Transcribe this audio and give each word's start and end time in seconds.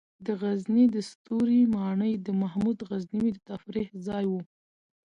د 0.25 0.27
غزني 0.41 0.85
د 0.95 0.97
ستوري 1.09 1.61
ماڼۍ 1.75 2.13
د 2.17 2.27
محمود 2.41 2.77
غزنوي 2.89 3.29
د 3.33 3.37
تفریح 3.49 3.87
ځای 4.07 4.25
و 4.29 4.33